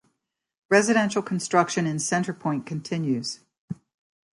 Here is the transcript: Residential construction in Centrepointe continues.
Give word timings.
Residential 0.69 1.21
construction 1.21 1.85
in 1.85 1.97
Centrepointe 1.97 2.65
continues. 2.65 3.41